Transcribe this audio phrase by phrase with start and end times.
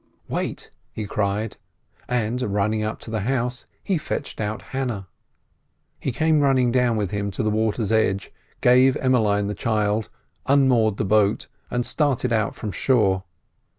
[0.27, 1.57] "Wait!" he cried;
[2.07, 5.07] and, running up to the house, he fetched out Hannah.
[5.99, 10.09] He came running down with him to the water's edge, gave Emmeline the child,
[10.47, 13.25] unmoored the boat, and started out from shore.